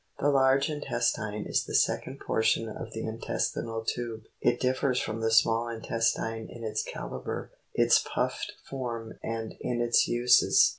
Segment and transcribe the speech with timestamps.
[0.17, 5.29] The large intestine is the second portion of the intestinal tube; it differs from the
[5.29, 10.69] small intestine in its calibre, its puffed form and in its uses.